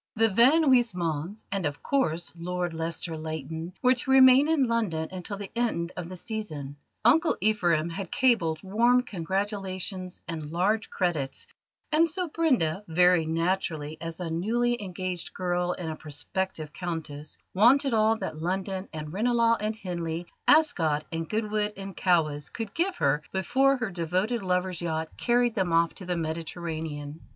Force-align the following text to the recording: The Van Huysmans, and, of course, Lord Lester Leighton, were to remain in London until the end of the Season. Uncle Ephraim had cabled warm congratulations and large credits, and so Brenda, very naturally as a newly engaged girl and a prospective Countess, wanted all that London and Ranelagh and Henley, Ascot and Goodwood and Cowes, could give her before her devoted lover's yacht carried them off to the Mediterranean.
The 0.15 0.29
Van 0.29 0.63
Huysmans, 0.63 1.45
and, 1.51 1.63
of 1.67 1.83
course, 1.83 2.33
Lord 2.35 2.73
Lester 2.73 3.15
Leighton, 3.15 3.73
were 3.83 3.93
to 3.93 4.09
remain 4.09 4.47
in 4.47 4.63
London 4.63 5.07
until 5.11 5.37
the 5.37 5.51
end 5.55 5.91
of 5.95 6.09
the 6.09 6.17
Season. 6.17 6.75
Uncle 7.05 7.37
Ephraim 7.39 7.87
had 7.87 8.09
cabled 8.11 8.63
warm 8.63 9.03
congratulations 9.03 10.19
and 10.27 10.49
large 10.51 10.89
credits, 10.89 11.45
and 11.91 12.09
so 12.09 12.27
Brenda, 12.27 12.83
very 12.87 13.27
naturally 13.27 13.99
as 14.01 14.19
a 14.19 14.31
newly 14.31 14.81
engaged 14.81 15.35
girl 15.35 15.73
and 15.73 15.91
a 15.91 15.95
prospective 15.95 16.73
Countess, 16.73 17.37
wanted 17.53 17.93
all 17.93 18.15
that 18.15 18.41
London 18.41 18.89
and 18.91 19.13
Ranelagh 19.13 19.57
and 19.59 19.75
Henley, 19.75 20.25
Ascot 20.47 21.05
and 21.11 21.29
Goodwood 21.29 21.73
and 21.77 21.95
Cowes, 21.95 22.49
could 22.49 22.73
give 22.73 22.95
her 22.95 23.21
before 23.31 23.77
her 23.77 23.91
devoted 23.91 24.41
lover's 24.41 24.81
yacht 24.81 25.09
carried 25.17 25.53
them 25.53 25.71
off 25.71 25.93
to 25.93 26.07
the 26.07 26.17
Mediterranean. 26.17 27.19